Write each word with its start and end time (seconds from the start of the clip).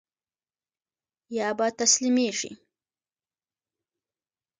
يا 1.37 1.47
به 1.57 1.67
تسليمېږي. 1.79 2.51